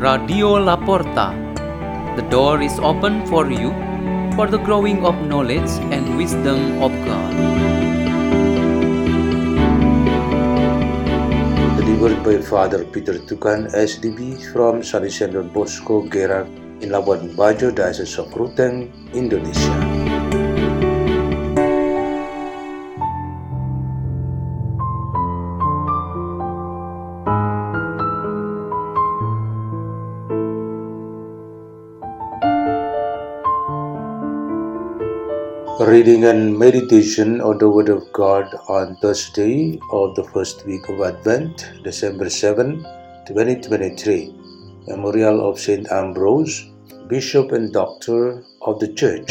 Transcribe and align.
Radio 0.00 0.56
Laporta. 0.56 1.36
The 2.16 2.24
door 2.32 2.62
is 2.62 2.72
open 2.80 3.26
for 3.26 3.52
you 3.52 3.68
for 4.32 4.48
the 4.48 4.56
growing 4.56 5.04
of 5.04 5.12
knowledge 5.28 5.68
and 5.92 6.16
wisdom 6.16 6.80
of 6.80 6.88
God. 7.04 7.32
Delivered 11.76 12.24
by 12.24 12.40
Father 12.40 12.86
Peter 12.88 13.20
Tukan, 13.20 13.68
SDB, 13.76 14.40
from 14.56 14.80
Salesian 14.80 15.34
Don 15.34 15.52
Bosco, 15.52 16.00
Gerak, 16.08 16.48
in 16.80 16.88
Labuan 16.88 17.36
Bajo, 17.36 17.68
Diocese 17.68 18.16
of 18.16 18.32
Ruteng, 18.32 18.88
Indonesia. 19.12 20.09
Reading 35.80 36.24
and 36.24 36.58
meditation 36.58 37.40
on 37.40 37.56
the 37.56 37.66
Word 37.66 37.88
of 37.88 38.12
God 38.12 38.54
on 38.68 38.96
Thursday 38.96 39.80
of 39.90 40.14
the 40.14 40.24
first 40.24 40.66
week 40.66 40.86
of 40.90 41.00
Advent, 41.00 41.72
December 41.82 42.28
7, 42.28 42.84
2023. 43.26 44.34
Memorial 44.88 45.48
of 45.48 45.58
Saint 45.58 45.90
Ambrose, 45.90 46.68
Bishop 47.08 47.52
and 47.52 47.72
Doctor 47.72 48.44
of 48.60 48.78
the 48.78 48.92
Church. 48.92 49.30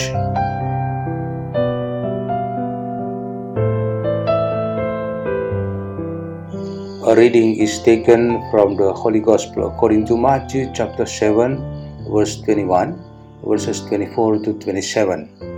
A 7.06 7.16
reading 7.16 7.58
is 7.58 7.78
taken 7.84 8.42
from 8.50 8.76
the 8.76 8.92
Holy 8.92 9.20
Gospel 9.20 9.68
according 9.68 10.08
to 10.08 10.18
Matthew 10.18 10.72
chapter 10.74 11.06
7, 11.06 12.10
verse 12.10 12.42
21, 12.42 13.00
verses 13.46 13.82
24 13.82 14.40
to 14.40 14.54
27. 14.54 15.49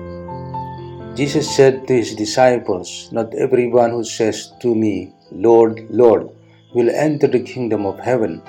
Jesus 1.14 1.54
said 1.54 1.88
to 1.88 1.94
his 1.94 2.16
disciples, 2.16 3.10
Not 3.12 3.36
everyone 3.36 3.92
who 3.92 4.02
says 4.02 4.54
to 4.62 4.74
me, 4.74 5.14
Lord, 5.30 5.86
Lord, 5.90 6.30
will 6.74 6.90
enter 6.90 7.28
the 7.28 7.44
kingdom 7.44 7.86
of 7.86 8.00
heaven, 8.00 8.42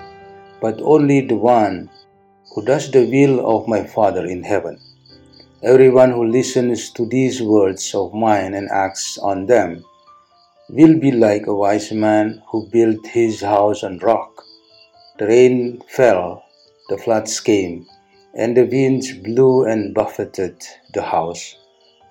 but 0.60 0.80
only 0.80 1.22
the 1.26 1.34
one 1.34 1.90
who 2.54 2.64
does 2.64 2.88
the 2.88 3.04
will 3.04 3.44
of 3.44 3.66
my 3.66 3.82
Father 3.82 4.24
in 4.24 4.44
heaven. 4.44 4.78
Everyone 5.64 6.12
who 6.12 6.24
listens 6.24 6.90
to 6.92 7.04
these 7.04 7.42
words 7.42 7.96
of 7.96 8.14
mine 8.14 8.54
and 8.54 8.70
acts 8.70 9.18
on 9.18 9.46
them 9.46 9.84
will 10.70 10.96
be 11.00 11.10
like 11.10 11.48
a 11.48 11.54
wise 11.54 11.90
man 11.90 12.44
who 12.52 12.68
built 12.68 13.04
his 13.08 13.40
house 13.40 13.82
on 13.82 13.98
rock. 13.98 14.44
The 15.18 15.26
rain 15.26 15.82
fell, 15.88 16.44
the 16.88 16.96
floods 16.96 17.40
came, 17.40 17.86
and 18.34 18.56
the 18.56 18.66
winds 18.66 19.12
blew 19.12 19.64
and 19.64 19.92
buffeted 19.92 20.62
the 20.94 21.02
house 21.02 21.56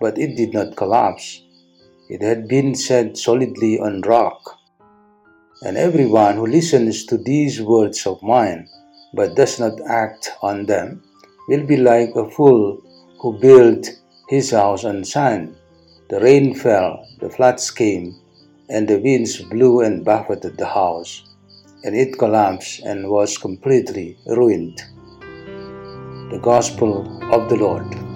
but 0.01 0.17
it 0.17 0.35
did 0.35 0.53
not 0.53 0.75
collapse. 0.75 1.43
It 2.09 2.21
had 2.21 2.47
been 2.47 2.75
set 2.75 3.17
solidly 3.17 3.79
on 3.79 4.01
rock. 4.01 4.57
And 5.63 5.77
everyone 5.77 6.35
who 6.35 6.47
listens 6.47 7.05
to 7.05 7.17
these 7.17 7.61
words 7.61 8.05
of 8.07 8.21
mine, 8.23 8.67
but 9.13 9.35
does 9.35 9.59
not 9.59 9.79
act 9.87 10.31
on 10.41 10.65
them, 10.65 11.03
will 11.47 11.65
be 11.65 11.77
like 11.77 12.15
a 12.15 12.29
fool 12.31 12.81
who 13.21 13.39
built 13.39 13.87
his 14.27 14.51
house 14.51 14.83
on 14.83 15.05
sand. 15.05 15.55
The 16.09 16.19
rain 16.19 16.55
fell, 16.55 17.05
the 17.19 17.29
floods 17.29 17.69
came, 17.69 18.19
and 18.69 18.87
the 18.87 18.99
winds 18.99 19.37
blew 19.37 19.81
and 19.81 20.03
buffeted 20.03 20.57
the 20.57 20.67
house, 20.67 21.23
and 21.83 21.95
it 21.95 22.17
collapsed 22.17 22.81
and 22.81 23.09
was 23.09 23.37
completely 23.37 24.17
ruined. 24.25 24.81
The 26.31 26.39
Gospel 26.41 27.05
of 27.31 27.49
the 27.49 27.57
Lord. 27.57 28.10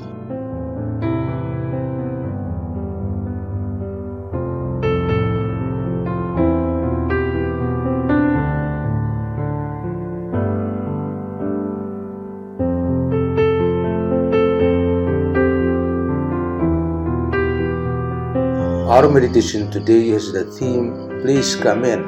Our 18.95 19.09
meditation 19.09 19.69
today 19.71 20.07
has 20.15 20.31
the 20.31 20.45
theme 20.55 21.19
Please 21.21 21.53
Come 21.53 21.83
In. 21.83 22.01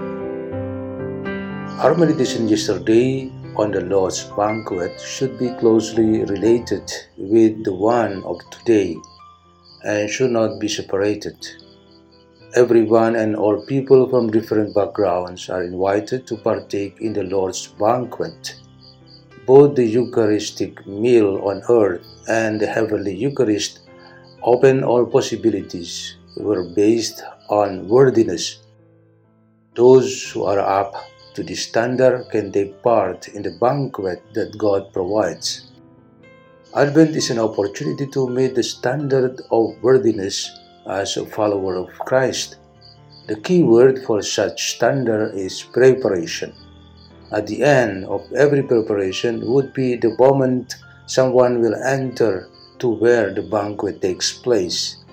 Our 1.84 1.94
meditation 1.98 2.48
yesterday 2.48 3.30
on 3.58 3.72
the 3.72 3.82
Lord's 3.82 4.24
banquet 4.38 4.98
should 5.02 5.38
be 5.38 5.50
closely 5.60 6.24
related 6.24 6.90
with 7.18 7.66
the 7.66 7.74
one 7.74 8.24
of 8.24 8.40
today 8.52 8.96
and 9.84 10.10
should 10.10 10.32
not 10.32 10.62
be 10.62 10.70
separated. 10.70 11.36
Everyone 12.56 13.18
and 13.18 13.36
all 13.36 13.66
people 13.66 14.08
from 14.10 14.32
different 14.32 14.74
backgrounds 14.74 15.50
are 15.50 15.64
invited 15.64 16.26
to 16.28 16.38
partake 16.38 17.02
in 17.02 17.12
the 17.12 17.24
Lord's 17.24 17.68
banquet. 17.68 18.56
Both 19.46 19.76
the 19.76 19.86
Eucharistic 19.86 20.88
meal 20.88 21.42
on 21.44 21.64
earth 21.68 22.08
and 22.30 22.62
the 22.62 22.68
heavenly 22.68 23.14
Eucharist 23.14 23.82
open 24.42 24.86
all 24.86 25.06
possibilities 25.06 26.16
were 26.40 26.64
based 26.64 27.24
on 27.50 27.88
worthiness. 27.88 28.60
Those 29.76 30.32
who 30.32 30.44
are 30.44 30.60
up 30.60 30.96
to 31.34 31.44
the 31.44 31.56
standard 31.56 32.30
can 32.32 32.52
take 32.52 32.82
part 32.82 33.28
in 33.30 33.44
the 33.44 33.58
banquet 33.62 34.24
that 34.34 34.58
God 34.58 34.92
provides. 34.94 35.72
Advent 36.76 37.16
is 37.16 37.30
an 37.30 37.40
opportunity 37.40 38.08
to 38.08 38.30
meet 38.30 38.56
the 38.56 38.64
standard 38.64 39.42
of 39.52 39.82
worthiness 39.82 40.52
as 40.90 41.18
a 41.18 41.26
follower 41.26 41.76
of 41.76 41.90
Christ. 42.00 42.58
The 43.28 43.36
key 43.36 43.64
word 43.64 44.04
for 44.06 44.22
such 44.22 44.76
standard 44.76 45.36
is 45.36 45.64
preparation. 45.64 46.54
At 47.32 47.48
the 47.48 47.64
end 47.64 48.06
of 48.06 48.32
every 48.34 48.64
preparation 48.64 49.46
would 49.52 49.74
be 49.74 49.96
the 49.96 50.16
moment 50.18 50.76
someone 51.08 51.60
will 51.60 51.76
enter 51.76 52.48
to 52.80 52.88
where 52.88 53.34
the 53.34 53.42
banquet 53.44 54.02
takes 54.02 54.32
place. 54.32 55.04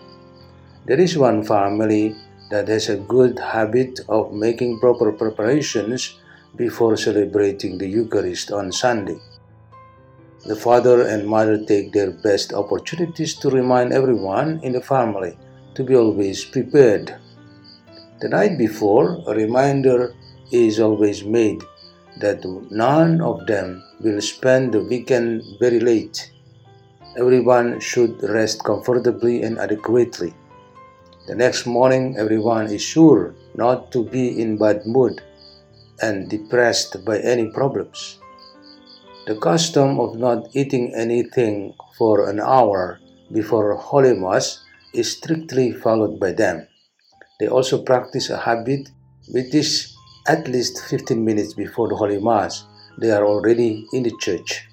There 0.87 1.01
is 1.01 1.17
one 1.17 1.43
family 1.43 2.15
that 2.51 2.69
has 2.69 2.91
a 2.91 2.97
good 2.97 3.39
habit 3.39 4.01
of 4.07 4.35
making 4.35 4.81
proper 4.81 5.13
preparations 5.13 6.19
before 6.57 6.99
celebrating 6.99 7.79
the 7.79 7.89
Eucharist 7.89 8.53
on 8.53 8.71
Sunday. 8.71 9.17
The 10.45 10.55
father 10.55 11.09
and 11.09 11.27
mother 11.27 11.57
take 11.65 11.93
their 11.93 12.11
best 12.11 12.53
opportunities 12.53 13.33
to 13.37 13.49
remind 13.49 13.95
everyone 13.95 14.61
in 14.63 14.73
the 14.73 14.83
family 14.83 15.39
to 15.75 15.85
be 15.85 15.97
always 15.97 16.45
prepared. 16.45 17.17
The 18.21 18.29
night 18.29 18.59
before, 18.59 19.25
a 19.27 19.35
reminder 19.35 20.15
is 20.53 20.81
always 20.81 21.25
made 21.25 21.65
that 22.21 22.45
none 22.71 23.23
of 23.23 23.47
them 23.47 23.83
will 24.01 24.21
spend 24.21 24.75
the 24.75 24.85
weekend 24.85 25.45
very 25.59 25.81
late. 25.81 26.31
Everyone 27.17 27.81
should 27.81 28.23
rest 28.23 28.63
comfortably 28.63 29.45
and 29.45 29.59
adequately. 29.59 30.35
The 31.27 31.35
next 31.35 31.65
morning, 31.65 32.17
everyone 32.19 32.67
is 32.67 32.83
sure 32.83 33.35
not 33.55 33.91
to 33.93 34.05
be 34.05 34.41
in 34.41 34.59
bad 34.59 34.85
mood 34.85 35.23
and 36.03 36.29
depressed 36.29 37.03
by 37.05 37.19
any 37.21 37.49
problems. 37.49 38.19
The 39.27 39.37
custom 39.41 39.99
of 40.01 40.19
not 40.19 40.55
eating 40.55 40.93
anything 40.95 41.73
for 41.97 42.29
an 42.29 42.41
hour 42.41 43.01
before 43.33 43.75
Holy 43.77 44.13
Mass 44.13 44.63
is 44.93 45.13
strictly 45.13 45.73
followed 45.73 46.21
by 46.21 46.33
them. 46.33 46.69
They 47.41 47.49
also 47.49 47.83
practice 47.83 48.29
a 48.29 48.37
habit 48.37 48.91
which 49.33 49.55
is 49.55 49.97
at 50.29 50.47
least 50.47 50.85
15 50.85 51.25
minutes 51.25 51.55
before 51.55 51.89
the 51.89 51.97
Holy 51.97 52.21
Mass, 52.21 52.65
they 52.99 53.11
are 53.11 53.25
already 53.25 53.87
in 53.95 54.03
the 54.03 54.13
church. 54.21 54.69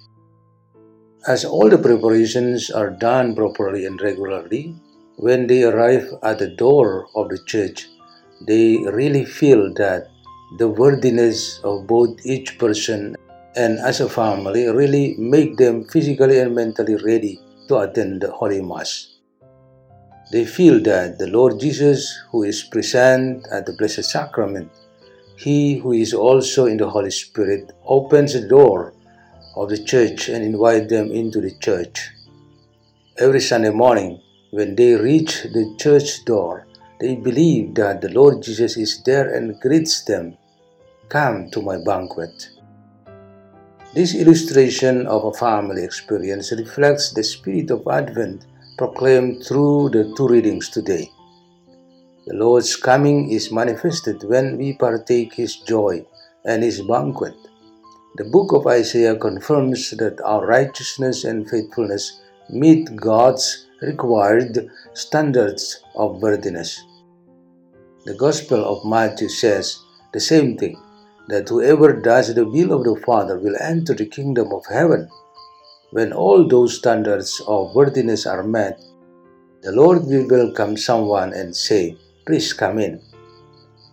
As 1.26 1.46
all 1.46 1.70
the 1.70 1.78
preparations 1.78 2.70
are 2.70 2.90
done 2.90 3.34
properly 3.34 3.86
and 3.86 4.00
regularly, 4.02 4.76
when 5.16 5.46
they 5.46 5.62
arrive 5.64 6.08
at 6.22 6.38
the 6.38 6.48
door 6.48 7.08
of 7.14 7.28
the 7.28 7.38
church, 7.44 7.88
they 8.46 8.78
really 8.92 9.24
feel 9.24 9.72
that 9.74 10.08
the 10.58 10.68
worthiness 10.68 11.60
of 11.64 11.86
both 11.86 12.18
each 12.24 12.58
person 12.58 13.16
and 13.56 13.78
as 13.80 14.00
a 14.00 14.08
family 14.08 14.66
really 14.66 15.14
make 15.18 15.56
them 15.56 15.84
physically 15.84 16.38
and 16.38 16.54
mentally 16.54 16.96
ready 16.96 17.38
to 17.68 17.78
attend 17.78 18.20
the 18.20 18.30
Holy 18.30 18.60
Mass. 18.60 19.18
They 20.32 20.46
feel 20.46 20.80
that 20.84 21.18
the 21.18 21.26
Lord 21.26 21.60
Jesus, 21.60 22.18
who 22.30 22.42
is 22.42 22.62
present 22.62 23.46
at 23.52 23.66
the 23.66 23.74
Blessed 23.74 24.04
Sacrament, 24.04 24.70
He 25.36 25.78
who 25.78 25.92
is 25.92 26.14
also 26.14 26.66
in 26.66 26.78
the 26.78 26.88
Holy 26.88 27.10
Spirit, 27.10 27.72
opens 27.84 28.32
the 28.32 28.48
door 28.48 28.94
of 29.56 29.68
the 29.68 29.82
church 29.82 30.28
and 30.28 30.42
invites 30.42 30.88
them 30.88 31.12
into 31.12 31.40
the 31.40 31.52
church. 31.58 32.10
Every 33.18 33.40
Sunday 33.40 33.70
morning, 33.70 34.22
when 34.52 34.76
they 34.76 34.94
reach 34.94 35.44
the 35.44 35.74
church 35.80 36.26
door, 36.26 36.66
they 37.00 37.16
believe 37.16 37.74
that 37.74 38.02
the 38.02 38.10
Lord 38.10 38.42
Jesus 38.42 38.76
is 38.76 39.02
there 39.02 39.34
and 39.34 39.58
greets 39.60 40.04
them, 40.04 40.36
Come 41.08 41.50
to 41.52 41.62
my 41.62 41.78
banquet. 41.82 42.50
This 43.94 44.14
illustration 44.14 45.06
of 45.06 45.24
a 45.24 45.32
family 45.32 45.82
experience 45.82 46.52
reflects 46.52 47.12
the 47.12 47.24
spirit 47.24 47.70
of 47.70 47.88
Advent 47.88 48.44
proclaimed 48.76 49.42
through 49.44 49.88
the 49.88 50.12
two 50.18 50.28
readings 50.28 50.68
today. 50.68 51.10
The 52.26 52.36
Lord's 52.36 52.76
coming 52.76 53.32
is 53.32 53.50
manifested 53.50 54.22
when 54.24 54.58
we 54.58 54.74
partake 54.74 55.32
His 55.32 55.56
joy 55.56 56.04
and 56.44 56.62
His 56.62 56.82
banquet. 56.82 57.36
The 58.16 58.28
book 58.30 58.52
of 58.52 58.66
Isaiah 58.66 59.16
confirms 59.16 59.90
that 59.92 60.20
our 60.20 60.46
righteousness 60.46 61.24
and 61.24 61.48
faithfulness 61.48 62.20
meet 62.50 62.94
God's 62.96 63.66
required 63.80 64.68
standards 64.94 65.82
of 65.94 66.22
worthiness. 66.22 66.80
The 68.04 68.14
Gospel 68.14 68.64
of 68.64 68.84
Matthew 68.84 69.28
says 69.28 69.78
the 70.12 70.20
same 70.20 70.56
thing 70.56 70.76
that 71.28 71.48
whoever 71.48 71.92
does 71.92 72.34
the 72.34 72.44
will 72.44 72.72
of 72.72 72.84
the 72.84 73.00
Father 73.06 73.38
will 73.38 73.56
enter 73.60 73.94
the 73.94 74.06
kingdom 74.06 74.52
of 74.52 74.64
heaven. 74.66 75.08
When 75.90 76.12
all 76.12 76.48
those 76.48 76.78
standards 76.78 77.40
of 77.46 77.74
worthiness 77.74 78.26
are 78.26 78.42
met, 78.42 78.80
the 79.62 79.72
Lord 79.72 80.06
will 80.06 80.26
welcome 80.28 80.76
someone 80.76 81.32
and 81.32 81.54
say, 81.54 81.96
Please 82.26 82.52
come 82.52 82.78
in. 82.78 83.00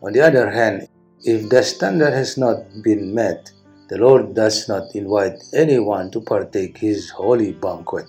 On 0.02 0.14
the 0.14 0.22
other 0.22 0.50
hand, 0.50 0.88
if 1.24 1.50
the 1.50 1.62
standard 1.62 2.14
has 2.14 2.38
not 2.38 2.64
been 2.82 3.14
met, 3.14 3.52
the 3.90 3.98
Lord 3.98 4.34
does 4.34 4.70
not 4.70 4.96
invite 4.96 5.44
anyone 5.54 6.10
to 6.12 6.22
partake 6.22 6.78
his 6.78 7.10
holy 7.10 7.52
banquet. 7.52 8.08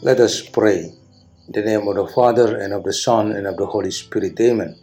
Let 0.00 0.20
us 0.20 0.40
pray. 0.40 0.94
In 1.48 1.52
the 1.52 1.62
name 1.62 1.88
of 1.88 1.96
the 1.96 2.06
Father, 2.06 2.56
and 2.56 2.72
of 2.72 2.84
the 2.84 2.92
Son, 2.92 3.32
and 3.32 3.48
of 3.48 3.56
the 3.56 3.66
Holy 3.66 3.90
Spirit. 3.90 4.38
Amen. 4.38 4.76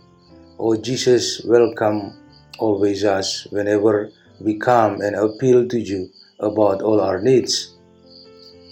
O 0.59 0.75
Jesus, 0.75 1.41
welcome 1.45 2.11
always 2.59 3.05
us 3.05 3.47
whenever 3.49 4.11
we 4.41 4.59
come 4.59 4.99
and 4.99 5.15
appeal 5.15 5.69
to 5.69 5.79
you 5.79 6.09
about 6.41 6.81
all 6.81 6.99
our 6.99 7.21
needs. 7.21 7.77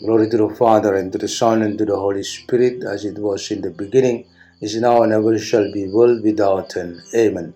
Glory 0.03 0.29
to 0.31 0.35
the 0.35 0.49
Father, 0.55 0.95
and 0.95 1.13
to 1.13 1.17
the 1.17 1.29
Son, 1.29 1.61
and 1.61 1.77
to 1.77 1.85
the 1.85 1.95
Holy 1.95 2.23
Spirit, 2.23 2.83
as 2.83 3.05
it 3.05 3.17
was 3.19 3.49
in 3.49 3.61
the 3.61 3.71
beginning, 3.71 4.25
is 4.59 4.75
now, 4.75 5.01
and 5.03 5.13
ever 5.13 5.39
shall 5.39 5.71
be, 5.71 5.87
world 5.87 6.23
without 6.23 6.75
end. 6.75 6.99
Amen. 7.15 7.53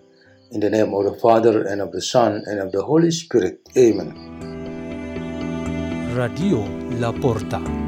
In 0.52 0.60
the 0.60 0.70
name 0.70 0.94
of 0.94 1.04
the 1.04 1.20
Father, 1.20 1.60
and 1.68 1.82
of 1.82 1.92
the 1.92 2.00
Son, 2.00 2.42
and 2.46 2.58
of 2.58 2.72
the 2.72 2.82
Holy 2.82 3.10
Spirit. 3.10 3.60
Amen. 3.76 4.16
Radio 6.16 6.64
La 6.96 7.12
Porta. 7.12 7.87